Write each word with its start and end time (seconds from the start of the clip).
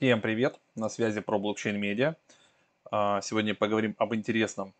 Всем 0.00 0.22
привет! 0.22 0.58
На 0.76 0.88
связи 0.88 1.20
про 1.20 1.38
блокчейн 1.38 1.78
медиа. 1.78 2.14
А, 2.90 3.20
сегодня 3.20 3.54
поговорим 3.54 3.94
об 3.98 4.14
интересном 4.14 4.72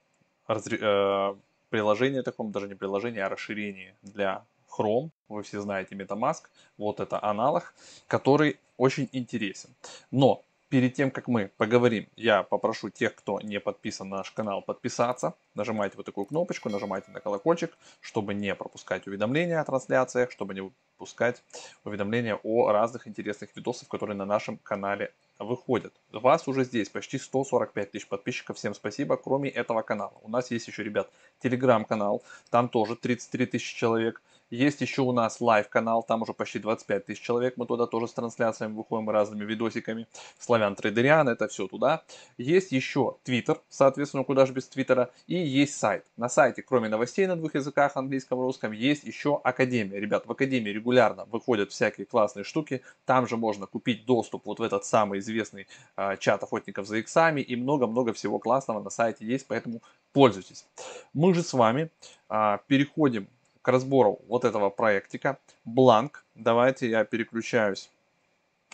разре... 0.47 0.79
э, 0.81 1.35
приложении 1.69 2.23
таком, 2.23 2.53
даже 2.53 2.69
не 2.69 2.75
приложении, 2.75 3.21
а 3.21 3.29
расширении 3.29 3.95
для 4.01 4.47
Chrome. 4.71 5.11
Вы 5.29 5.43
все 5.43 5.61
знаете 5.61 5.95
MetaMask. 5.95 6.45
Вот 6.79 7.01
это 7.01 7.23
аналог, 7.23 7.75
который 8.07 8.59
очень 8.79 9.11
интересен. 9.13 9.69
Но 10.11 10.43
перед 10.71 10.95
тем, 10.95 11.11
как 11.11 11.29
мы 11.29 11.51
поговорим, 11.59 12.09
я 12.17 12.43
попрошу 12.43 12.91
тех, 12.91 13.15
кто 13.15 13.41
не 13.41 13.61
подписан 13.61 14.09
на 14.09 14.19
наш 14.19 14.31
канал, 14.31 14.63
подписаться. 14.63 15.35
Нажимайте 15.55 15.97
вот 15.97 16.07
такую 16.07 16.27
кнопочку, 16.27 16.71
нажимайте 16.71 17.11
на 17.11 17.21
колокольчик, 17.21 17.77
чтобы 18.01 18.33
не 18.35 18.55
пропускать 18.55 19.07
уведомления 19.07 19.61
о 19.61 19.65
трансляциях, 19.65 20.31
чтобы 20.31 20.55
не 20.55 20.73
пускать 20.97 21.43
уведомления 21.85 22.39
о 22.43 22.71
разных 22.73 23.09
интересных 23.09 23.55
видосах, 23.57 23.89
которые 23.89 24.17
на 24.17 24.25
нашем 24.25 24.59
канале 24.59 25.13
выходят. 25.39 25.93
Вас 26.13 26.47
уже 26.47 26.65
здесь 26.65 26.89
почти 26.89 27.19
145 27.19 27.91
тысяч 27.91 28.07
подписчиков. 28.07 28.57
Всем 28.57 28.75
спасибо. 28.75 29.17
Кроме 29.17 29.51
этого 29.51 29.83
канала. 29.83 30.13
У 30.23 30.31
нас 30.31 30.51
есть 30.51 30.69
еще, 30.69 30.85
ребят, 30.85 31.11
телеграм-канал. 31.43 32.23
Там 32.51 32.69
тоже 32.69 32.95
33 32.97 33.47
тысячи 33.47 33.77
человек. 33.77 34.23
Есть 34.51 34.81
еще 34.81 35.03
у 35.03 35.13
нас 35.13 35.41
live-канал, 35.41 36.03
там 36.03 36.23
уже 36.23 36.35
почти 36.35 36.59
25 36.59 37.07
тысяч 37.07 37.21
человек, 37.21 37.55
мы 37.57 37.67
туда 37.67 37.87
тоже 37.87 38.09
с 38.09 38.13
трансляциями 38.13 38.75
выходим 38.75 39.09
разными 39.09 39.45
видосиками. 39.45 40.09
Славян 40.39 40.75
Трейдериан, 40.75 41.29
это 41.29 41.47
все 41.47 41.69
туда. 41.69 42.03
Есть 42.37 42.73
еще 42.73 43.17
Твиттер, 43.23 43.61
соответственно, 43.69 44.25
куда 44.25 44.47
же 44.47 44.53
без 44.53 44.69
Твиттера. 44.69 45.11
И 45.29 45.37
есть 45.37 45.77
сайт. 45.77 46.05
На 46.17 46.29
сайте, 46.29 46.63
кроме 46.63 46.89
новостей 46.89 47.27
на 47.29 47.37
двух 47.37 47.55
языках, 47.55 47.97
английском 47.97 48.41
и 48.41 48.43
русском, 48.43 48.73
есть 48.73 49.05
еще 49.05 49.41
Академия. 49.45 50.01
Ребят, 50.01 50.27
в 50.27 50.33
Академии 50.33 50.71
регулярно 50.71 51.27
выходят 51.27 51.71
всякие 51.71 52.07
классные 52.07 52.45
штуки. 52.45 52.83
Там 53.05 53.29
же 53.29 53.37
можно 53.37 53.67
купить 53.67 54.05
доступ 54.05 54.47
вот 54.47 54.59
в 54.59 54.63
этот 54.63 54.85
самый 54.85 55.21
известный 55.21 55.69
э, 55.97 56.17
чат 56.19 56.43
охотников 56.43 56.89
за 56.89 56.97
иксами. 56.97 57.41
И 57.41 57.55
много-много 57.55 58.13
всего 58.13 58.41
классного 58.41 58.83
на 58.83 58.91
сайте 58.91 59.25
есть, 59.25 59.47
поэтому 59.47 59.81
пользуйтесь. 60.13 60.67
Мы 61.13 61.35
же 61.35 61.45
с 61.45 61.53
вами 61.53 61.91
э, 62.29 62.59
переходим 62.67 63.29
к 63.63 63.69
разбору 63.69 64.21
вот 64.29 64.45
этого 64.45 64.71
проектика. 64.71 65.39
Бланк. 65.65 66.25
Давайте 66.35 66.89
я 66.89 67.05
переключаюсь 67.05 67.91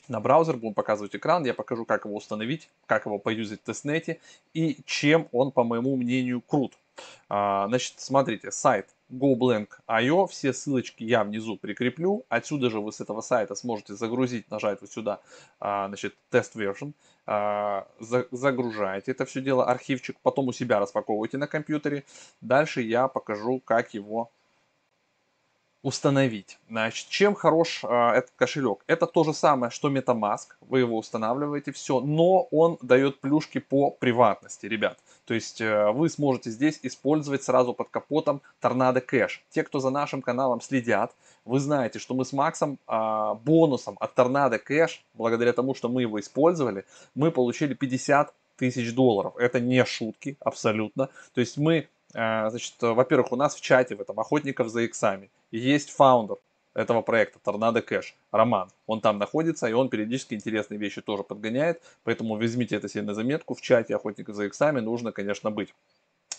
на 0.08 0.20
браузер, 0.20 0.56
будем 0.56 0.74
показывать 0.74 1.16
экран, 1.16 1.44
я 1.44 1.54
покажу, 1.54 1.84
как 1.84 2.04
его 2.04 2.16
установить, 2.16 2.70
как 2.86 3.06
его 3.06 3.18
поюзать 3.18 3.60
в 3.60 3.64
тестнете 3.64 4.20
и 4.54 4.78
чем 4.86 5.28
он, 5.32 5.50
по 5.50 5.64
моему 5.64 5.96
мнению, 5.96 6.40
крут. 6.40 6.74
А, 7.28 7.66
значит, 7.68 7.94
смотрите, 7.98 8.50
сайт 8.50 8.88
GoBlank.io, 9.10 10.26
все 10.28 10.52
ссылочки 10.52 11.04
я 11.04 11.24
внизу 11.24 11.56
прикреплю, 11.56 12.24
отсюда 12.28 12.70
же 12.70 12.80
вы 12.80 12.92
с 12.92 13.00
этого 13.00 13.20
сайта 13.20 13.54
сможете 13.54 13.94
загрузить, 13.94 14.50
нажать 14.50 14.80
вот 14.80 14.90
сюда, 14.90 15.20
а, 15.60 15.88
значит, 15.88 16.14
тест 16.30 16.56
version, 16.56 16.92
а, 17.26 17.86
загружаете 18.00 19.10
это 19.10 19.26
все 19.26 19.42
дело, 19.42 19.66
архивчик, 19.66 20.16
потом 20.22 20.48
у 20.48 20.52
себя 20.52 20.80
распаковываете 20.80 21.36
на 21.36 21.46
компьютере, 21.46 22.04
дальше 22.40 22.80
я 22.80 23.08
покажу, 23.08 23.60
как 23.60 23.92
его 23.92 24.30
установить. 25.86 26.58
Значит, 26.68 27.08
чем 27.10 27.36
хорош 27.36 27.84
э, 27.84 27.88
этот 27.88 28.32
кошелек? 28.34 28.82
Это 28.88 29.06
то 29.06 29.22
же 29.22 29.32
самое, 29.32 29.70
что 29.70 29.88
MetaMask. 29.88 30.56
Вы 30.60 30.80
его 30.80 30.98
устанавливаете, 30.98 31.70
все, 31.70 32.00
но 32.00 32.48
он 32.50 32.76
дает 32.82 33.20
плюшки 33.20 33.58
по 33.58 33.92
приватности, 33.92 34.66
ребят. 34.66 34.98
То 35.26 35.34
есть 35.34 35.60
э, 35.60 35.92
вы 35.92 36.08
сможете 36.08 36.50
здесь 36.50 36.80
использовать 36.82 37.44
сразу 37.44 37.72
под 37.72 37.88
капотом 37.90 38.42
Торнадо 38.58 39.00
Кэш. 39.00 39.44
Те, 39.50 39.62
кто 39.62 39.78
за 39.78 39.90
нашим 39.90 40.22
каналом 40.22 40.60
следят, 40.60 41.14
вы 41.44 41.60
знаете, 41.60 42.00
что 42.00 42.14
мы 42.14 42.24
с 42.24 42.32
Максом 42.32 42.80
э, 42.88 43.34
бонусом 43.44 43.96
от 44.00 44.12
Торнадо 44.16 44.58
Кэш, 44.58 45.04
благодаря 45.14 45.52
тому, 45.52 45.76
что 45.76 45.88
мы 45.88 46.02
его 46.02 46.18
использовали, 46.18 46.84
мы 47.14 47.30
получили 47.30 47.74
50 47.74 48.34
тысяч 48.56 48.92
долларов. 48.92 49.34
Это 49.38 49.60
не 49.60 49.84
шутки, 49.84 50.36
абсолютно. 50.40 51.10
То 51.32 51.40
есть 51.40 51.56
мы 51.56 51.88
значит, 52.16 52.74
во-первых, 52.80 53.32
у 53.32 53.36
нас 53.36 53.54
в 53.54 53.60
чате 53.60 53.94
в 53.94 54.00
этом 54.00 54.18
«Охотников 54.18 54.68
за 54.68 54.80
иксами» 54.82 55.30
есть 55.50 55.90
фаундер 55.90 56.38
этого 56.76 57.02
проекта 57.02 57.38
Торнадо 57.42 57.80
Кэш, 57.80 58.14
Роман. 58.30 58.70
Он 58.86 59.00
там 59.00 59.18
находится, 59.18 59.66
и 59.66 59.72
он 59.72 59.88
периодически 59.88 60.34
интересные 60.34 60.78
вещи 60.78 61.00
тоже 61.00 61.22
подгоняет, 61.22 61.82
поэтому 62.04 62.36
возьмите 62.36 62.76
это 62.76 62.88
себе 62.88 63.02
на 63.02 63.14
заметку. 63.14 63.54
В 63.54 63.60
чате 63.60 63.96
«Охотников 63.96 64.34
за 64.34 64.44
иксами» 64.44 64.80
нужно, 64.80 65.12
конечно, 65.12 65.50
быть. 65.50 65.74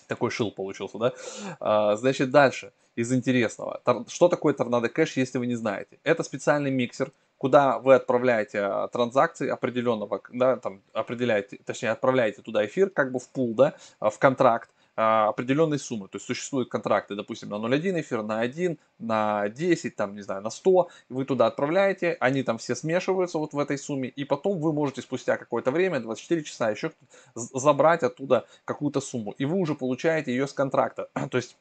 Такой 0.07 0.31
шил 0.31 0.51
получился, 0.51 0.97
да? 0.97 1.13
А, 1.59 1.95
значит, 1.95 2.29
дальше, 2.29 2.71
из 2.95 3.11
интересного. 3.11 3.81
Что 4.07 4.29
такое 4.29 4.53
Торнадо 4.53 4.89
Кэш, 4.89 5.17
если 5.17 5.37
вы 5.37 5.47
не 5.47 5.55
знаете? 5.55 5.97
Это 6.03 6.23
специальный 6.23 6.71
миксер, 6.71 7.11
куда 7.37 7.79
вы 7.79 7.95
отправляете 7.95 8.59
а, 8.59 8.87
транзакции 8.87 9.49
определенного, 9.49 10.21
да, 10.31 10.57
там 10.57 10.81
определяете, 10.93 11.59
точнее 11.65 11.89
отправляете 11.89 12.41
туда 12.41 12.65
эфир 12.65 12.89
как 12.89 13.11
бы 13.11 13.19
в 13.19 13.27
пул, 13.29 13.53
да, 13.53 13.73
в 13.99 14.17
контракт, 14.17 14.69
а, 14.69 14.76
определенной 14.97 15.77
суммы. 15.77 16.07
То 16.07 16.15
есть 16.15 16.25
существуют 16.25 16.69
контракты, 16.69 17.15
допустим, 17.15 17.49
на 17.49 17.55
0,1 17.55 18.01
эфир, 18.01 18.23
на 18.23 18.39
1, 18.39 18.79
на 18.97 19.47
10, 19.47 19.95
там, 19.95 20.15
не 20.15 20.21
знаю, 20.23 20.41
на 20.41 20.49
100. 20.49 20.89
Вы 21.09 21.25
туда 21.25 21.45
отправляете, 21.45 22.17
они 22.19 22.41
там 22.43 22.57
все 22.57 22.75
смешиваются 22.75 23.37
вот 23.37 23.53
в 23.53 23.59
этой 23.59 23.77
сумме, 23.77 24.09
и 24.09 24.23
потом 24.23 24.59
вы 24.59 24.73
можете 24.73 25.01
спустя 25.01 25.37
какое-то 25.37 25.71
время, 25.71 25.99
24 25.99 26.43
часа, 26.43 26.71
еще 26.71 26.91
забрать 27.35 28.01
оттуда 28.03 28.47
какую-то 28.65 28.99
сумму. 28.99 29.31
И 29.37 29.45
вы 29.45 29.57
уже 29.57 29.75
получаете 29.75 30.31
ее 30.31 30.47
с 30.47 30.53
контракта. 30.53 31.09
То 31.29 31.37
есть 31.37 31.57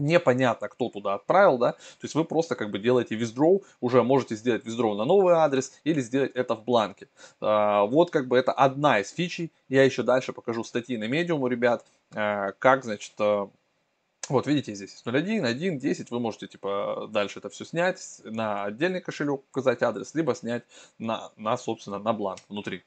непонятно, 0.00 0.68
кто 0.68 0.88
туда 0.88 1.14
отправил, 1.14 1.58
да, 1.58 1.72
то 1.72 2.02
есть 2.02 2.14
вы 2.14 2.24
просто 2.24 2.54
как 2.54 2.70
бы 2.70 2.78
делаете 2.78 3.16
withdraw, 3.16 3.62
уже 3.80 4.02
можете 4.02 4.34
сделать 4.34 4.64
withdraw 4.64 4.96
на 4.96 5.04
новый 5.04 5.34
адрес 5.34 5.72
или 5.84 6.00
сделать 6.00 6.32
это 6.34 6.54
в 6.54 6.64
бланке. 6.64 7.08
А, 7.40 7.84
вот 7.84 8.10
как 8.10 8.28
бы 8.28 8.38
это 8.38 8.52
одна 8.52 9.00
из 9.00 9.10
фичей, 9.10 9.52
я 9.68 9.84
еще 9.84 10.02
дальше 10.02 10.32
покажу 10.32 10.64
статьи 10.64 10.96
на 10.96 11.08
медиум 11.08 11.42
у 11.42 11.48
ребят, 11.48 11.84
а, 11.84 11.99
как, 12.12 12.84
значит, 12.84 13.14
а, 13.18 13.50
вот 14.28 14.46
видите 14.46 14.74
здесь 14.74 15.02
0.1, 15.04 15.44
1, 15.44 15.78
10, 15.78 16.10
вы 16.10 16.20
можете 16.20 16.46
типа 16.46 17.08
дальше 17.10 17.40
это 17.40 17.48
все 17.48 17.64
снять 17.64 18.20
на 18.24 18.64
отдельный 18.64 19.00
кошелек, 19.00 19.40
указать 19.50 19.82
адрес, 19.82 20.14
либо 20.14 20.34
снять 20.34 20.64
на, 20.98 21.32
на 21.36 21.56
собственно, 21.56 21.98
на 21.98 22.12
бланк 22.12 22.40
внутри. 22.48 22.84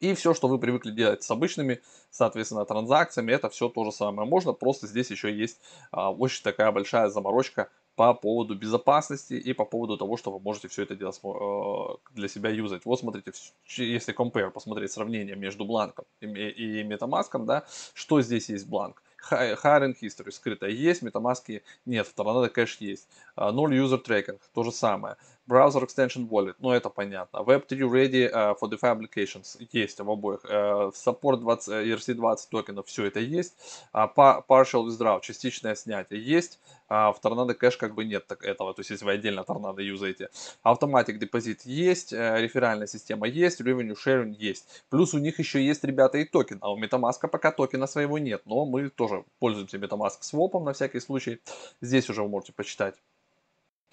И 0.00 0.14
все, 0.14 0.32
что 0.32 0.46
вы 0.46 0.58
привыкли 0.58 0.92
делать 0.92 1.22
с 1.22 1.30
обычными, 1.30 1.80
соответственно, 2.10 2.64
транзакциями, 2.64 3.32
это 3.32 3.48
все 3.48 3.68
то 3.68 3.84
же 3.84 3.92
самое. 3.92 4.28
Можно, 4.28 4.52
просто 4.52 4.86
здесь 4.86 5.10
еще 5.10 5.32
есть 5.32 5.60
а, 5.90 6.12
очень 6.12 6.42
такая 6.42 6.70
большая 6.70 7.08
заморочка 7.08 7.68
по 7.98 8.14
поводу 8.14 8.54
безопасности 8.54 9.34
и 9.34 9.52
по 9.52 9.64
поводу 9.64 9.96
того, 9.96 10.16
что 10.16 10.30
вы 10.30 10.38
можете 10.38 10.68
все 10.68 10.84
это 10.84 10.94
дело 10.94 11.10
э, 11.10 11.96
для 12.14 12.28
себя 12.28 12.48
юзать. 12.50 12.84
Вот 12.84 13.00
смотрите, 13.00 13.32
если 13.66 14.14
compare, 14.14 14.52
посмотреть 14.52 14.92
сравнение 14.92 15.34
между 15.34 15.64
бланком 15.64 16.04
и, 16.20 16.84
MetaMask, 16.84 17.44
да, 17.44 17.64
что 17.94 18.22
здесь 18.22 18.50
есть 18.50 18.68
бланк. 18.68 19.02
Hiring 19.32 19.96
History 20.00 20.30
скрытая 20.30 20.70
есть, 20.70 21.02
MetaMask 21.02 21.60
нет, 21.86 22.06
в 22.06 22.14
Tornado 22.14 22.48
Cash 22.54 22.76
есть. 22.78 23.08
Uh, 23.36 23.52
Null 23.52 23.72
User 23.72 24.00
Tracking, 24.00 24.38
то 24.54 24.62
же 24.62 24.70
самое. 24.70 25.16
Browser 25.48 25.82
Extension 25.82 26.28
Wallet, 26.28 26.56
ну 26.58 26.72
это 26.72 26.90
понятно. 26.90 27.38
Web3 27.38 27.78
Ready 27.90 28.30
uh, 28.30 28.54
for 28.60 28.68
DeFi 28.68 28.94
Applications 28.94 29.56
есть 29.72 29.98
в 29.98 30.10
обоих. 30.10 30.44
Uh, 30.44 30.92
support 30.92 31.38
20, 31.38 31.68
ERC20 31.68 32.36
токенов, 32.50 32.86
все 32.86 33.06
это 33.06 33.20
есть. 33.20 33.56
Uh, 33.94 34.08
partial 34.14 34.86
Withdraw, 34.86 35.20
частичное 35.22 35.74
снятие 35.74 36.22
есть. 36.22 36.60
Uh, 36.90 37.14
в 37.14 37.20
Tornado 37.22 37.58
Cash 37.58 37.78
как 37.78 37.94
бы 37.94 38.04
нет 38.04 38.26
так 38.26 38.44
этого, 38.44 38.74
то 38.74 38.80
есть 38.80 38.90
если 38.90 39.06
вы 39.06 39.12
отдельно 39.12 39.40
Tornado 39.40 39.82
юзаете. 39.82 40.28
Automatic 40.64 41.18
Deposit 41.18 41.60
есть, 41.64 42.12
uh, 42.12 42.40
реферальная 42.40 42.86
система 42.86 43.26
есть, 43.26 43.62
Revenue 43.62 43.96
Sharing 43.96 44.34
есть. 44.38 44.84
Плюс 44.90 45.14
у 45.14 45.18
них 45.18 45.38
еще 45.38 45.64
есть, 45.64 45.82
ребята, 45.84 46.18
и 46.18 46.24
токен, 46.26 46.58
а 46.60 46.70
у 46.70 46.78
MetaMask 46.78 47.26
пока 47.28 47.52
токена 47.52 47.86
своего 47.86 48.18
нет, 48.18 48.42
но 48.44 48.66
мы 48.66 48.90
тоже 48.90 49.24
пользуемся 49.38 49.78
MetaMask 49.78 50.18
свопом 50.20 50.64
на 50.64 50.74
всякий 50.74 51.00
случай. 51.00 51.40
Здесь 51.80 52.10
уже 52.10 52.22
вы 52.22 52.28
можете 52.28 52.52
почитать, 52.52 52.96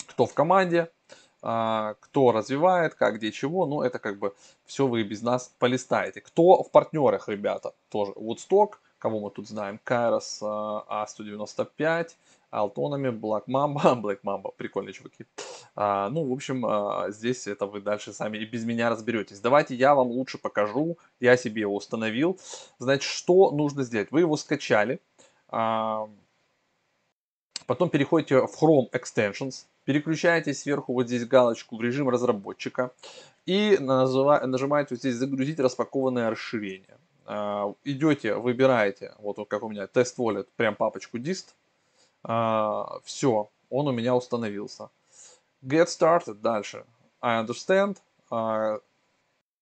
кто 0.08 0.26
в 0.26 0.34
команде, 0.34 0.90
кто 1.46 2.32
развивает, 2.32 2.96
как, 2.96 3.18
где, 3.18 3.32
чего, 3.32 3.68
ну, 3.68 3.84
это 3.84 4.00
как 4.00 4.18
бы 4.18 4.34
все 4.66 4.88
вы 4.88 5.04
без 5.04 5.22
нас 5.22 5.54
полистаете. 5.60 6.22
Кто 6.22 6.64
в 6.64 6.72
партнерах, 6.72 7.30
ребята, 7.30 7.74
тоже 7.90 8.14
Woodstock, 8.14 8.78
кого 8.98 9.20
мы 9.20 9.30
тут 9.30 9.48
знаем, 9.48 9.80
Kairos 9.86 10.42
A195, 10.42 12.10
Алтонами, 12.56 13.10
Black 13.10 13.44
Mamba, 13.48 13.96
Black 14.02 14.20
Mamba, 14.24 14.52
прикольные 14.56 14.94
чуваки. 14.94 15.26
А, 15.76 16.10
ну, 16.10 16.28
в 16.28 16.34
общем, 16.34 16.66
а, 16.66 17.12
здесь 17.12 17.48
это 17.48 17.66
вы 17.66 17.82
дальше 17.82 18.14
сами 18.14 18.38
и 18.38 18.46
без 18.46 18.66
меня 18.66 18.90
разберетесь. 18.90 19.40
Давайте 19.40 19.76
я 19.76 19.94
вам 19.94 20.08
лучше 20.08 20.38
покажу, 20.38 20.98
я 21.20 21.38
себе 21.38 21.62
его 21.62 21.76
установил. 21.76 22.40
Значит, 22.80 23.12
что 23.12 23.52
нужно 23.52 23.84
сделать? 23.84 24.12
Вы 24.12 24.22
его 24.22 24.38
скачали, 24.38 25.00
а, 25.50 26.10
потом 27.66 27.90
переходите 27.90 28.42
в 28.42 28.62
Chrome 28.62 28.90
Extensions, 28.92 29.66
переключаете 29.86 30.54
сверху 30.54 30.94
вот 30.94 31.08
здесь 31.08 31.26
галочку 31.26 31.80
режим 31.80 32.10
разработчика 32.10 32.92
и 33.46 33.78
нажимаете 33.80 34.90
вот 34.92 35.00
здесь 35.00 35.16
загрузить 35.16 35.60
распакованное 35.60 36.30
расширение. 36.30 36.98
А, 37.26 37.74
идете, 37.84 38.36
выбираете, 38.36 39.14
вот 39.20 39.38
как 39.48 39.64
у 39.64 39.70
меня, 39.70 39.88
тест 39.88 40.18
wallet, 40.20 40.48
прям 40.56 40.76
папочку 40.76 41.18
dist. 41.18 41.48
А, 42.24 43.00
Все, 43.04 43.50
он 43.70 43.88
у 43.88 43.92
меня 43.92 44.16
установился. 44.16 44.90
Get 45.64 45.88
started, 45.88 46.36
дальше. 46.36 46.86
I 47.22 47.44
understand. 47.44 47.98
А, 48.30 48.80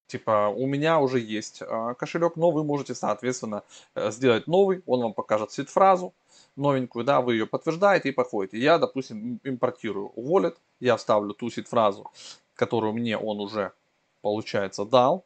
типа, 0.07 0.53
у 0.55 0.65
меня 0.67 0.99
уже 0.99 1.19
есть 1.19 1.63
кошелек, 1.97 2.35
но 2.35 2.51
вы 2.51 2.63
можете, 2.63 2.95
соответственно, 2.95 3.63
э, 3.95 4.11
сделать 4.11 4.47
новый, 4.47 4.83
он 4.85 5.01
вам 5.01 5.13
покажет 5.13 5.51
сид-фразу 5.51 6.13
новенькую, 6.55 7.05
да, 7.05 7.21
вы 7.21 7.33
ее 7.33 7.47
подтверждаете 7.47 8.09
и 8.09 8.11
подходите. 8.11 8.57
Я, 8.57 8.77
допустим, 8.77 9.39
импортирую 9.43 10.11
wallet, 10.15 10.57
я 10.79 10.97
вставлю 10.97 11.33
ту 11.33 11.49
сид-фразу, 11.49 12.11
которую 12.55 12.93
мне 12.93 13.17
он 13.17 13.39
уже, 13.39 13.73
получается, 14.21 14.85
дал. 14.85 15.25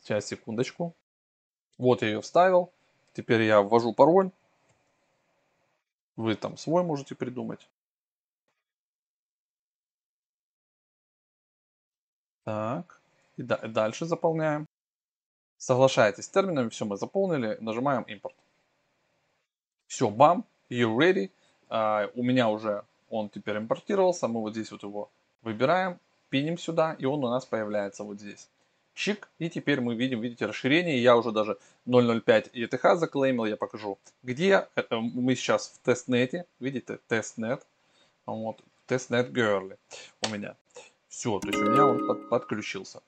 Сейчас, 0.00 0.26
секундочку. 0.26 0.94
Вот 1.78 2.02
я 2.02 2.08
ее 2.08 2.20
вставил. 2.20 2.72
Теперь 3.12 3.42
я 3.42 3.60
ввожу 3.62 3.92
пароль. 3.92 4.30
Вы 6.16 6.34
там 6.36 6.56
свой 6.56 6.82
можете 6.82 7.14
придумать. 7.14 7.68
Так. 12.44 13.00
И 13.36 13.42
да, 13.42 13.56
дальше 13.56 14.06
заполняем. 14.06 14.66
Соглашаетесь 15.56 16.24
с 16.24 16.28
терминами, 16.28 16.68
все 16.70 16.84
мы 16.84 16.96
заполнили, 16.96 17.56
нажимаем 17.60 18.02
импорт. 18.04 18.34
Все, 19.90 20.08
бам, 20.08 20.44
you 20.70 20.96
ready. 20.96 21.32
Uh, 21.68 22.12
у 22.14 22.22
меня 22.22 22.48
уже 22.48 22.84
он 23.08 23.28
теперь 23.28 23.56
импортировался, 23.56 24.28
мы 24.28 24.40
вот 24.40 24.52
здесь 24.52 24.70
вот 24.70 24.84
его 24.84 25.10
выбираем, 25.42 25.98
пиним 26.28 26.58
сюда, 26.58 26.94
и 26.96 27.06
он 27.06 27.24
у 27.24 27.28
нас 27.28 27.44
появляется 27.44 28.04
вот 28.04 28.20
здесь. 28.20 28.48
Чик, 28.94 29.28
и 29.40 29.50
теперь 29.50 29.80
мы 29.80 29.96
видим, 29.96 30.20
видите, 30.20 30.46
расширение, 30.46 31.02
я 31.02 31.16
уже 31.16 31.32
даже 31.32 31.58
0.05 31.88 32.52
ETH 32.52 32.96
заклеймил, 32.96 33.46
я 33.46 33.56
покажу, 33.56 33.98
где 34.22 34.68
это 34.76 35.00
мы 35.00 35.34
сейчас 35.34 35.70
в 35.70 35.84
тестнете, 35.84 36.46
видите, 36.60 37.00
testnet, 37.08 37.66
вот, 38.26 38.62
тестнет 38.86 39.30
Girly 39.30 39.76
у 40.24 40.28
меня. 40.28 40.54
Все, 41.08 41.40
то 41.40 41.48
есть 41.48 41.60
у 41.60 41.68
меня 41.68 41.86
он 41.86 42.06
под, 42.06 42.28
подключился. 42.28 43.02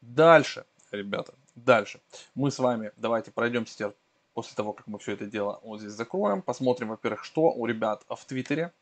Дальше, 0.00 0.64
ребята, 0.92 1.34
дальше. 1.56 2.00
Мы 2.36 2.52
с 2.52 2.60
вами, 2.60 2.92
давайте 2.96 3.32
пройдемся 3.32 3.76
теперь 3.76 3.94
после 4.34 4.56
того, 4.56 4.72
как 4.72 4.86
мы 4.86 4.98
все 4.98 5.12
это 5.12 5.26
дело 5.26 5.60
вот 5.62 5.80
здесь 5.80 5.92
закроем. 5.92 6.42
Посмотрим, 6.42 6.88
во-первых, 6.88 7.24
что 7.24 7.52
у 7.52 7.66
ребят 7.66 8.04
в 8.08 8.24
Твиттере. 8.24 8.72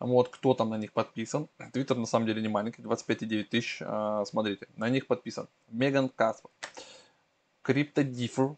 Вот, 0.00 0.28
кто 0.28 0.54
там 0.54 0.70
на 0.70 0.76
них 0.76 0.92
подписан. 0.92 1.48
Твиттер 1.72 1.96
на 1.96 2.06
самом 2.06 2.26
деле 2.26 2.42
не 2.42 2.48
маленький, 2.48 2.82
25,9 2.82 3.44
тысяч. 3.44 3.78
А, 3.80 4.24
смотрите, 4.24 4.66
на 4.76 4.88
них 4.88 5.06
подписан 5.06 5.48
Меган 5.68 6.08
Каспер, 6.08 6.50
CryptoDiffer, 7.64 8.56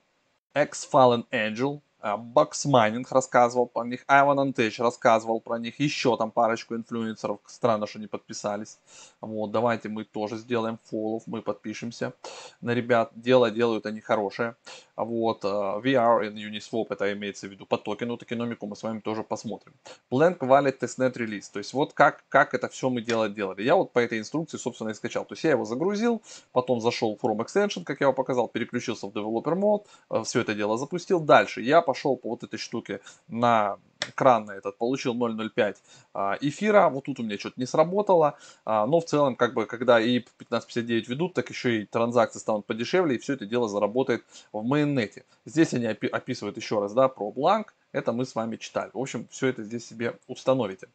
X-Fallen 0.54 1.26
Angel, 1.31 1.81
Бакс 2.16 2.64
Майнинг 2.66 3.10
рассказывал 3.10 3.66
про 3.66 3.84
них, 3.84 4.04
Ivan 4.06 4.38
on 4.38 4.52
Tech 4.52 4.78
рассказывал 4.78 5.40
про 5.40 5.58
них, 5.58 5.80
еще 5.80 6.16
там 6.16 6.30
парочку 6.30 6.74
инфлюенсеров, 6.74 7.40
странно, 7.46 7.86
что 7.86 7.98
не 7.98 8.06
подписались. 8.06 8.78
Вот, 9.20 9.50
давайте 9.50 9.88
мы 9.88 10.04
тоже 10.04 10.36
сделаем 10.36 10.78
follow, 10.84 11.22
мы 11.26 11.42
подпишемся 11.42 12.12
на 12.60 12.72
ребят, 12.74 13.10
дело 13.14 13.50
делают 13.50 13.86
они 13.86 14.00
хорошее. 14.00 14.54
Вот, 14.96 15.44
VR 15.44 16.26
и 16.26 16.50
Uniswap, 16.50 16.86
это 16.90 17.12
имеется 17.12 17.48
в 17.48 17.50
виду 17.50 17.66
по 17.66 17.76
токену, 17.76 18.16
токеномику 18.16 18.66
мы 18.66 18.76
с 18.76 18.82
вами 18.82 19.00
тоже 19.00 19.22
посмотрим. 19.22 19.74
Blank 20.10 20.38
Wallet 20.38 20.78
Testnet 20.78 21.14
Release, 21.14 21.50
то 21.52 21.58
есть 21.58 21.72
вот 21.72 21.92
как, 21.92 22.24
как 22.28 22.54
это 22.54 22.68
все 22.68 22.88
мы 22.88 23.02
делать 23.02 23.34
делали. 23.34 23.62
Я 23.62 23.74
вот 23.76 23.92
по 23.92 23.98
этой 23.98 24.18
инструкции, 24.18 24.58
собственно, 24.58 24.90
и 24.90 24.94
скачал. 24.94 25.24
То 25.24 25.34
есть 25.34 25.44
я 25.44 25.50
его 25.50 25.64
загрузил, 25.64 26.22
потом 26.52 26.80
зашел 26.80 27.16
в 27.16 27.24
Chrome 27.24 27.38
Extension, 27.38 27.84
как 27.84 28.00
я 28.00 28.06
его 28.06 28.14
показал, 28.14 28.48
переключился 28.48 29.06
в 29.06 29.10
Developer 29.10 29.54
Mode, 29.54 29.86
э, 30.10 30.22
все 30.24 30.40
это 30.40 30.54
дело 30.54 30.78
запустил. 30.78 31.20
Дальше 31.20 31.60
я 31.62 31.82
пошел 31.82 31.95
по 32.04 32.31
вот 32.31 32.43
этой 32.43 32.58
штуке 32.58 33.00
на 33.28 33.78
кран 34.14 34.44
на 34.46 34.52
этот, 34.52 34.76
получил 34.78 35.14
0.05 35.14 35.76
а, 36.14 36.38
эфира, 36.40 36.88
вот 36.88 37.04
тут 37.04 37.20
у 37.20 37.22
меня 37.22 37.38
что-то 37.38 37.58
не 37.58 37.66
сработало, 37.66 38.38
а, 38.64 38.87
но 38.87 39.00
в 39.00 39.04
целом, 39.04 39.37
как 39.37 39.54
бы, 39.54 39.66
когда 39.66 40.00
и 40.00 40.19
1559 40.19 41.08
ведут, 41.08 41.34
так 41.34 41.48
еще 41.50 41.82
и 41.82 41.87
транзакции 41.87 42.38
станут 42.38 42.66
подешевле, 42.66 43.16
и 43.16 43.19
все 43.19 43.34
это 43.34 43.46
дело 43.46 43.69
заработает 43.69 44.25
в 44.52 44.62
майонете. 44.62 45.25
Здесь 45.44 45.75
они 45.75 45.87
описывают 45.87 46.56
еще 46.56 46.81
раз, 46.81 46.93
да, 46.93 47.08
про 47.08 47.31
бланк, 47.31 47.75
это 47.93 48.12
мы 48.12 48.25
с 48.25 48.34
вами 48.34 48.56
читали. 48.56 48.90
В 48.92 48.99
общем, 48.99 49.26
все 49.31 49.49
это 49.49 49.64
здесь 49.64 49.87
себе 49.87 50.19
установите. 50.26 50.88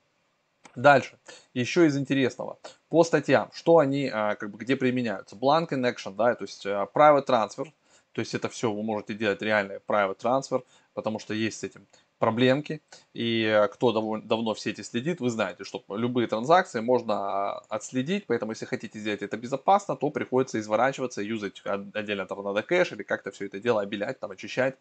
Дальше, 0.76 1.18
еще 1.54 1.86
из 1.86 1.98
интересного, 1.98 2.58
по 2.88 3.04
статьям, 3.04 3.50
что 3.54 3.80
они, 3.80 4.10
а, 4.12 4.36
как 4.36 4.52
бы, 4.52 4.58
где 4.58 4.76
применяются. 4.76 5.36
Blank 5.36 5.70
in 5.70 6.16
да, 6.16 6.36
то 6.36 6.44
есть 6.44 6.66
private 6.66 7.26
transfer, 7.26 7.68
то 8.14 8.20
есть 8.20 8.34
это 8.34 8.50
все 8.50 8.72
вы 8.72 8.84
можете 8.84 9.14
делать 9.14 9.42
реальный 9.42 9.78
private 9.88 10.18
transfer, 10.18 10.64
потому 10.94 11.20
что 11.20 11.34
есть 11.34 11.60
с 11.60 11.64
этим 11.64 11.88
проблемки. 12.22 12.82
И 13.14 13.44
э, 13.44 13.68
кто 13.68 13.92
довольно, 13.92 14.26
давно 14.26 14.54
в 14.54 14.60
сети 14.60 14.84
следит, 14.84 15.20
вы 15.20 15.30
знаете, 15.30 15.64
что 15.66 15.84
любые 15.90 16.28
транзакции 16.28 16.80
можно 16.80 17.16
а, 17.16 17.64
отследить, 17.68 18.26
поэтому 18.28 18.52
если 18.52 18.66
хотите 18.66 19.00
сделать 19.00 19.24
это 19.24 19.38
безопасно, 19.38 19.96
то 19.96 20.12
приходится 20.12 20.60
изворачиваться, 20.60 21.22
юзать 21.22 21.62
отдельно 21.66 22.22
Tornado 22.22 22.64
Cash 22.66 22.94
или 22.96 23.04
как-то 23.04 23.32
все 23.32 23.48
это 23.48 23.60
дело 23.60 23.82
обелять, 23.82 24.20
там, 24.20 24.32
очищать 24.32 24.76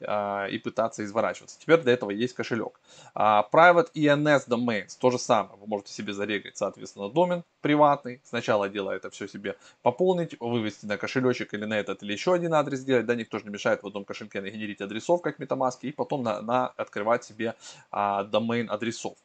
э, 0.00 0.50
и 0.50 0.58
пытаться 0.58 1.04
изворачиваться. 1.04 1.60
Теперь 1.60 1.80
для 1.82 1.92
этого 1.92 2.10
есть 2.10 2.34
кошелек. 2.34 2.80
А, 3.14 3.46
private 3.52 3.92
ENS 3.94 4.48
Domains, 4.48 4.96
то 4.98 5.10
же 5.10 5.18
самое, 5.18 5.56
вы 5.60 5.66
можете 5.66 5.92
себе 5.92 6.14
зарегать, 6.14 6.56
соответственно, 6.56 7.10
домен 7.10 7.44
приватный, 7.60 8.20
сначала 8.24 8.68
дело 8.68 8.90
это 8.90 9.10
все 9.10 9.28
себе 9.28 9.56
пополнить, 9.82 10.36
вывести 10.40 10.86
на 10.86 10.96
кошелечек 10.96 11.52
или 11.52 11.66
на 11.66 11.74
этот 11.78 12.02
или 12.02 12.12
еще 12.12 12.32
один 12.32 12.54
адрес 12.54 12.78
сделать, 12.78 13.04
да, 13.06 13.14
никто 13.14 13.38
же 13.38 13.44
не 13.44 13.50
мешает 13.50 13.82
в 13.82 13.86
одном 13.86 14.04
кошельке 14.04 14.40
нагенерить 14.40 14.80
адресов, 14.80 15.20
как 15.20 15.38
MetaMask, 15.38 15.78
и 15.82 15.92
потом 15.92 16.22
на, 16.22 16.40
на 16.40 16.72
открывать 16.86 17.24
себе 17.24 17.54
а, 17.90 18.24
домен 18.24 18.70
адресов. 18.70 19.16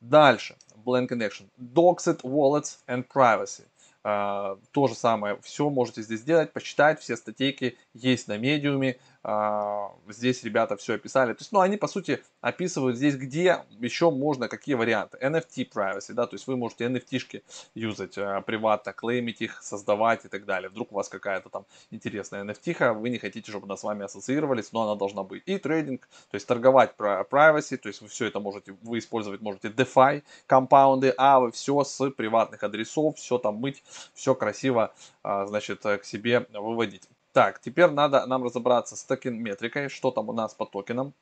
Дальше, 0.00 0.56
Blank 0.84 1.08
Connection, 1.08 1.48
Doxed 1.58 2.22
Wallets 2.22 2.78
and 2.86 3.06
Privacy. 3.06 3.64
Uh, 4.02 4.58
то 4.70 4.88
же 4.88 4.94
самое, 4.94 5.38
все 5.42 5.68
можете 5.68 6.00
здесь 6.00 6.20
сделать, 6.20 6.54
почитать, 6.54 7.02
все 7.02 7.18
статейки 7.18 7.76
есть 7.92 8.28
на 8.28 8.38
медиуме, 8.38 8.96
а, 9.19 9.19
здесь 9.22 10.42
ребята 10.44 10.76
все 10.76 10.94
описали. 10.94 11.34
То 11.34 11.40
есть, 11.40 11.52
ну, 11.52 11.60
они, 11.60 11.76
по 11.76 11.88
сути, 11.88 12.22
описывают 12.40 12.96
здесь, 12.96 13.16
где 13.16 13.64
еще 13.78 14.10
можно, 14.10 14.48
какие 14.48 14.74
варианты. 14.74 15.18
NFT 15.18 15.68
privacy, 15.70 16.14
да, 16.14 16.26
то 16.26 16.34
есть 16.34 16.46
вы 16.46 16.56
можете 16.56 16.86
NFT-шки 16.86 17.42
юзать 17.74 18.16
а, 18.16 18.40
приватно, 18.40 18.92
клеймить 18.94 19.42
их, 19.42 19.62
создавать 19.62 20.24
и 20.24 20.28
так 20.28 20.46
далее. 20.46 20.70
Вдруг 20.70 20.92
у 20.92 20.94
вас 20.94 21.10
какая-то 21.10 21.50
там 21.50 21.66
интересная 21.90 22.44
NFT, 22.44 22.94
вы 22.94 23.10
не 23.10 23.18
хотите, 23.18 23.50
чтобы 23.50 23.66
она 23.66 23.76
с 23.76 23.82
вами 23.82 24.04
ассоциировались, 24.04 24.72
но 24.72 24.84
она 24.84 24.94
должна 24.94 25.22
быть. 25.22 25.42
И 25.44 25.58
трейдинг, 25.58 26.08
то 26.30 26.34
есть 26.34 26.46
торговать 26.46 26.96
про 26.96 27.22
privacy, 27.30 27.76
то 27.76 27.88
есть 27.88 28.00
вы 28.00 28.08
все 28.08 28.26
это 28.26 28.40
можете, 28.40 28.74
вы 28.82 28.98
использовать 28.98 29.42
можете 29.42 29.68
DeFi, 29.68 30.22
компаунды, 30.46 31.12
а 31.18 31.40
вы 31.40 31.52
все 31.52 31.84
с 31.84 32.10
приватных 32.10 32.62
адресов, 32.62 33.16
все 33.16 33.36
там 33.36 33.56
мыть, 33.56 33.82
все 34.14 34.34
красиво, 34.34 34.94
а, 35.22 35.46
значит, 35.46 35.82
к 35.82 36.04
себе 36.04 36.46
выводить. 36.52 37.06
Так, 37.32 37.60
теперь 37.60 37.90
надо 37.90 38.26
нам 38.26 38.44
разобраться 38.44 38.96
с 38.96 39.04
токен 39.04 39.40
метрикой, 39.40 39.88
что 39.88 40.10
там 40.10 40.28
у 40.28 40.32
нас 40.32 40.54
по 40.54 40.66
токенам. 40.66 41.12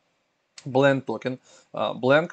Blank 0.64 1.02
токен, 1.02 1.38
Blank, 1.72 2.32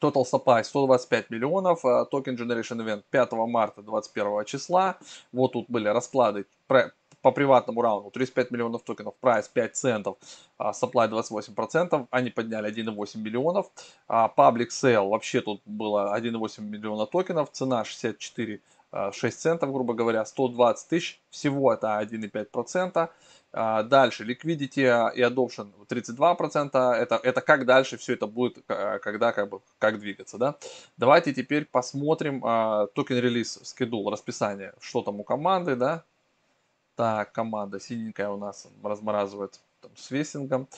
Total 0.00 0.24
supply 0.24 0.64
125 0.64 1.30
миллионов, 1.30 1.84
а, 1.84 2.06
Token 2.06 2.34
Generation 2.34 2.78
Event 2.78 3.02
5 3.10 3.32
марта 3.46 3.82
21 3.82 4.44
числа. 4.46 4.96
Вот 5.32 5.52
тут 5.52 5.66
были 5.68 5.88
расклады 5.88 6.46
по 6.66 7.32
приватному 7.32 7.82
раунду. 7.82 8.10
35 8.10 8.50
миллионов 8.50 8.82
токенов, 8.82 9.14
price 9.20 9.46
5 9.48 9.76
центов, 9.76 10.16
а, 10.56 10.70
supply 10.70 11.08
28%, 11.08 12.06
они 12.10 12.30
подняли 12.30 12.68
1,8 12.68 13.20
миллионов. 13.22 13.70
А, 14.08 14.32
public 14.34 14.68
sale. 14.68 15.10
Вообще 15.10 15.42
тут 15.42 15.60
было 15.66 16.14
1,8 16.14 16.64
миллиона 16.64 17.04
токенов, 17.04 17.50
цена 17.52 17.84
64 17.84 18.60
6 18.92 19.24
э, 19.24 19.30
центов, 19.30 19.72
грубо 19.72 19.94
говоря, 19.94 20.24
120 20.24 20.88
тысяч, 20.88 21.20
всего 21.30 21.72
это 21.72 22.00
1,5%. 22.00 23.08
А, 23.52 23.82
дальше, 23.82 24.24
liquidity 24.24 25.12
и 25.14 25.22
adoption 25.22 25.72
32%, 25.88 26.92
это, 26.94 27.16
это 27.16 27.40
как 27.40 27.66
дальше 27.66 27.96
все 27.98 28.14
это 28.14 28.28
будет, 28.28 28.58
когда, 28.66 29.32
как 29.32 29.48
бы, 29.48 29.60
как 29.78 29.98
двигаться, 29.98 30.38
да. 30.38 30.54
Давайте 30.96 31.34
теперь 31.34 31.64
посмотрим 31.64 32.40
токен 32.94 33.18
релиз 33.18 33.58
schedule, 33.62 34.10
расписание, 34.10 34.72
что 34.80 35.02
там 35.02 35.18
у 35.20 35.24
команды, 35.24 35.74
да. 35.74 36.04
Так, 36.94 37.32
команда 37.32 37.80
синенькая 37.80 38.28
у 38.28 38.36
нас 38.36 38.68
размораживает 38.84 39.58
там, 39.80 39.90
с 39.96 40.10
весингом. 40.10 40.68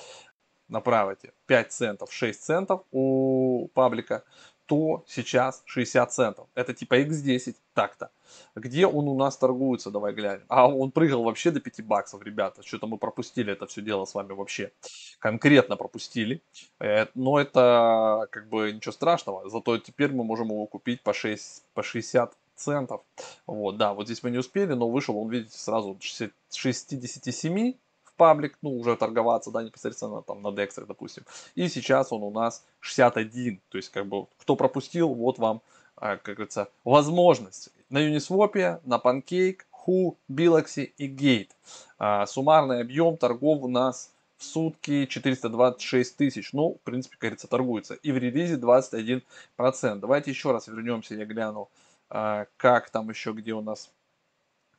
Направите 0.69 1.33
5 1.47 1.73
центов, 1.73 2.13
6 2.13 2.43
центов 2.43 2.83
у 2.91 3.69
паблика 3.75 4.25
то 4.73 5.05
сейчас 5.07 5.63
60 5.67 6.13
центов. 6.15 6.49
Это 6.55 6.73
типа 6.73 6.99
X10 7.03 7.57
так-то. 7.75 8.11
Где 8.55 8.87
он 8.87 9.07
у 9.07 9.15
нас 9.15 9.37
торгуется, 9.37 9.91
давай 9.91 10.15
глянем. 10.15 10.47
А 10.49 10.67
он 10.67 10.93
прыгал 10.93 11.25
вообще 11.25 11.51
до 11.51 11.61
5 11.61 11.85
баксов, 11.85 12.23
ребята. 12.23 12.63
Что-то 12.63 12.87
мы 12.87 12.97
пропустили 12.97 13.53
это 13.53 13.67
все 13.67 13.83
дело 13.83 14.07
с 14.07 14.15
вами 14.15 14.33
вообще. 14.33 14.73
Конкретно 15.19 15.77
пропустили. 15.77 16.41
Э, 16.81 17.05
но 17.15 17.39
это 17.39 18.29
как 18.31 18.49
бы 18.49 18.73
ничего 18.73 18.93
страшного. 18.93 19.51
Зато 19.51 19.77
теперь 19.77 20.11
мы 20.11 20.25
можем 20.25 20.49
его 20.49 20.65
купить 20.65 21.03
по, 21.03 21.13
6, 21.13 21.65
по 21.75 21.83
60 21.83 22.33
центов. 22.55 23.03
Вот, 23.47 23.77
да, 23.77 23.93
вот 23.93 24.07
здесь 24.07 24.23
мы 24.23 24.31
не 24.31 24.39
успели, 24.39 24.73
но 24.73 24.89
вышел 24.89 25.19
он, 25.19 25.29
видите, 25.29 25.59
сразу 25.59 25.99
67 26.01 27.75
паблик, 28.17 28.59
ну, 28.63 28.79
уже 28.79 28.97
торговаться, 28.97 29.51
да, 29.51 29.63
непосредственно 29.63 30.23
там 30.23 30.43
на 30.43 30.49
Dexter, 30.49 30.87
допустим. 30.87 31.25
И 31.55 31.69
сейчас 31.69 32.13
он 32.13 32.23
у 32.23 32.31
нас 32.31 32.65
61, 32.81 33.61
то 33.69 33.79
есть, 33.79 33.91
как 33.91 34.07
бы, 34.07 34.27
кто 34.39 34.57
пропустил, 34.57 35.15
вот 35.15 35.39
вам, 35.39 35.63
а, 35.97 36.17
как 36.17 36.37
говорится, 36.37 36.69
возможность. 36.85 37.71
На 37.91 37.99
Uniswap, 37.99 38.81
на 38.85 38.97
Pancake, 38.99 39.61
Who, 39.87 40.17
Biloxi 40.31 40.93
и 40.97 41.09
Gate. 41.09 41.51
А, 41.99 42.27
суммарный 42.27 42.81
объем 42.81 43.17
торгов 43.17 43.63
у 43.63 43.69
нас 43.69 44.13
в 44.37 44.45
сутки 44.45 45.07
426 45.07 46.17
тысяч. 46.17 46.53
Ну, 46.53 46.75
в 46.75 46.81
принципе, 46.81 47.17
кажется, 47.19 47.47
торгуется. 47.47 47.95
И 47.95 48.13
в 48.13 48.19
релизе 48.19 48.57
21%. 48.57 49.23
Давайте 50.01 50.31
еще 50.31 50.53
раз 50.53 50.67
вернемся, 50.67 51.15
я 51.15 51.25
гляну, 51.25 51.69
а, 52.11 52.47
как 52.57 52.91
там 52.91 53.09
еще, 53.09 53.33
где 53.33 53.53
у 53.53 53.63
нас, 53.63 53.91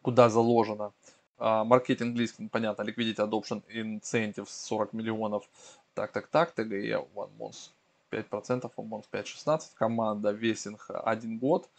куда 0.01 0.29
заложено. 0.29 0.91
А, 1.37 1.63
маркетинг 1.63 2.17
листинг, 2.17 2.51
понятно, 2.51 2.83
liquidity 2.83 3.17
adoption 3.17 3.63
incentives 3.69 4.49
40 4.49 4.93
миллионов. 4.93 5.49
Так, 5.93 6.11
так, 6.11 6.27
так, 6.27 6.53
TGE 6.57 7.07
One 7.15 7.31
Month 7.37 7.71
5%, 8.11 8.71
One 8.75 8.89
Month 8.89 9.05
5,16. 9.11 9.75
Команда 9.75 10.31
Весинг 10.31 10.89
1 10.89 11.39
год. 11.39 11.69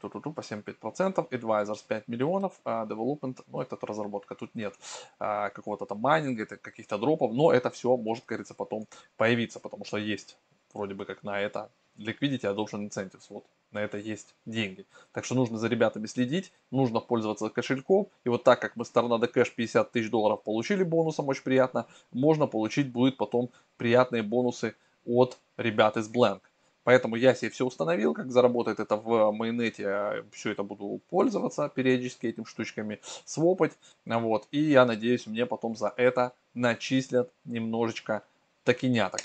Ту-ту-ту, 0.00 0.32
по 0.32 0.40
7-5%, 0.40 1.28
Advisors 1.30 1.84
5 1.86 2.08
миллионов, 2.08 2.60
а 2.64 2.86
Development, 2.86 3.40
ну, 3.46 3.60
это 3.60 3.78
разработка, 3.80 4.34
тут 4.34 4.52
нет 4.56 4.74
а, 5.20 5.50
какого-то 5.50 5.86
там 5.86 6.00
майнинга, 6.00 6.42
это 6.42 6.56
каких-то 6.56 6.98
дропов, 6.98 7.32
но 7.32 7.52
это 7.52 7.70
все 7.70 7.96
может, 7.96 8.26
говорится, 8.26 8.54
потом 8.54 8.88
появиться, 9.16 9.60
потому 9.60 9.84
что 9.84 9.96
есть 9.96 10.36
вроде 10.74 10.94
бы 10.94 11.04
как 11.04 11.22
на 11.22 11.40
это 11.40 11.70
liquidity 11.96 12.52
adoption 12.52 12.88
incentives, 12.88 13.26
вот, 13.28 13.44
на 13.72 13.78
это 13.78 13.98
есть 13.98 14.34
деньги. 14.46 14.86
Так 15.12 15.24
что 15.24 15.34
нужно 15.34 15.58
за 15.58 15.68
ребятами 15.68 16.06
следить, 16.06 16.52
нужно 16.70 17.00
пользоваться 17.00 17.48
кошельком, 17.48 18.08
и 18.24 18.28
вот 18.28 18.44
так 18.44 18.60
как 18.60 18.76
мы 18.76 18.84
с 18.84 18.92
Tornado 18.92 19.32
Cash 19.32 19.52
50 19.54 19.92
тысяч 19.92 20.10
долларов 20.10 20.42
получили 20.42 20.82
бонусом, 20.82 21.28
очень 21.28 21.42
приятно, 21.42 21.86
можно 22.12 22.46
получить 22.46 22.90
будет 22.90 23.16
потом 23.16 23.50
приятные 23.76 24.22
бонусы 24.22 24.74
от 25.04 25.38
ребят 25.56 25.96
из 25.96 26.10
Blank. 26.10 26.40
Поэтому 26.82 27.16
я 27.16 27.34
себе 27.34 27.50
все 27.50 27.66
установил, 27.66 28.14
как 28.14 28.32
заработает 28.32 28.80
это 28.80 28.96
в 28.96 29.30
майонете, 29.32 30.24
все 30.32 30.52
это 30.52 30.62
буду 30.62 31.00
пользоваться 31.10 31.68
периодически 31.68 32.26
этими 32.26 32.44
штучками, 32.44 33.00
свопать, 33.24 33.72
вот, 34.06 34.48
и 34.50 34.60
я 34.60 34.86
надеюсь, 34.86 35.26
мне 35.26 35.44
потом 35.44 35.76
за 35.76 35.92
это 35.96 36.32
начислят 36.54 37.30
немножечко 37.44 38.22
токеняток. 38.64 39.20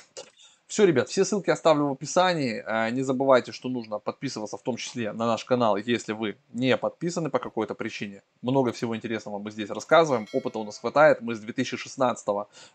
Все, 0.68 0.86
ребят, 0.86 1.10
все 1.10 1.24
ссылки 1.26 1.52
оставлю 1.52 1.90
в 1.90 1.92
описании. 1.92 2.64
Э, 2.66 2.90
не 2.90 3.04
забывайте, 3.04 3.52
что 3.52 3.70
нужно 3.70 4.00
подписываться 4.00 4.58
в 4.58 4.64
том 4.64 4.78
числе 4.78 5.12
на 5.12 5.28
наш 5.28 5.46
канал, 5.46 5.78
если 5.78 6.14
вы 6.14 6.38
не 6.54 6.76
подписаны 6.76 7.30
по 7.30 7.38
какой-то 7.38 7.76
причине. 7.76 8.24
Много 8.42 8.72
всего 8.72 8.96
интересного 8.96 9.38
мы 9.38 9.52
здесь 9.52 9.70
рассказываем. 9.70 10.28
Опыта 10.34 10.58
у 10.58 10.64
нас 10.64 10.80
хватает. 10.80 11.22
Мы 11.22 11.36
с 11.36 11.40
2016 11.40 12.28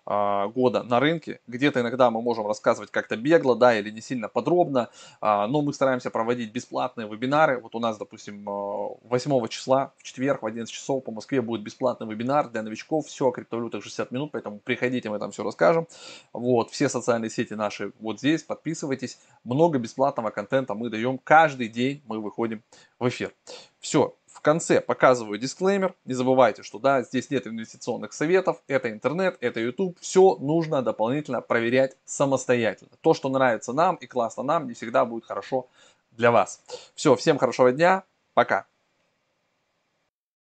а, 0.06 0.46
года 0.48 0.84
на 0.84 1.00
рынке. 1.00 1.40
Где-то 1.48 1.80
иногда 1.80 2.12
мы 2.12 2.22
можем 2.22 2.46
рассказывать 2.46 2.92
как-то 2.92 3.16
бегло, 3.16 3.56
да, 3.56 3.76
или 3.76 3.90
не 3.90 4.00
сильно 4.00 4.28
подробно. 4.28 4.90
А, 5.20 5.48
но 5.48 5.60
мы 5.60 5.72
стараемся 5.72 6.10
проводить 6.10 6.52
бесплатные 6.52 7.08
вебинары. 7.08 7.58
Вот 7.58 7.74
у 7.74 7.80
нас, 7.80 7.98
допустим, 7.98 8.44
8 8.44 9.00
а, 9.10 9.48
числа, 9.48 9.92
в 9.98 10.04
четверг 10.04 10.42
в 10.42 10.46
11 10.46 10.72
часов 10.72 11.02
по 11.02 11.10
Москве 11.10 11.42
будет 11.42 11.62
бесплатный 11.62 12.06
вебинар 12.06 12.48
для 12.50 12.62
новичков. 12.62 13.08
Все 13.08 13.26
о 13.26 13.32
криптовалютах 13.32 13.82
60 13.82 14.12
минут, 14.12 14.30
поэтому 14.30 14.60
приходите, 14.60 15.10
мы 15.10 15.18
там 15.18 15.32
все 15.32 15.42
расскажем. 15.42 15.88
Вот, 16.32 16.70
все 16.70 16.88
социальные 16.88 17.30
сети 17.30 17.54
наши 17.54 17.79
наши 17.80 17.92
вот 18.00 18.18
здесь, 18.18 18.42
подписывайтесь. 18.42 19.18
Много 19.44 19.78
бесплатного 19.78 20.30
контента 20.30 20.74
мы 20.74 20.90
даем 20.90 21.18
каждый 21.18 21.68
день, 21.68 22.02
мы 22.06 22.20
выходим 22.20 22.62
в 22.98 23.08
эфир. 23.08 23.32
Все, 23.78 24.14
в 24.26 24.40
конце 24.40 24.80
показываю 24.80 25.38
дисклеймер. 25.38 25.94
Не 26.04 26.14
забывайте, 26.14 26.62
что 26.62 26.78
да, 26.78 27.02
здесь 27.02 27.30
нет 27.30 27.46
инвестиционных 27.46 28.12
советов, 28.12 28.62
это 28.68 28.90
интернет, 28.90 29.36
это 29.40 29.60
YouTube. 29.60 29.98
Все 30.00 30.36
нужно 30.36 30.82
дополнительно 30.82 31.40
проверять 31.40 31.96
самостоятельно. 32.04 32.92
То, 33.00 33.14
что 33.14 33.28
нравится 33.28 33.72
нам 33.72 33.96
и 33.96 34.06
классно 34.06 34.42
нам, 34.42 34.66
не 34.66 34.74
всегда 34.74 35.04
будет 35.04 35.24
хорошо 35.24 35.68
для 36.12 36.30
вас. 36.30 36.62
Все, 36.94 37.14
всем 37.16 37.38
хорошего 37.38 37.72
дня, 37.72 38.04
пока. 38.34 38.66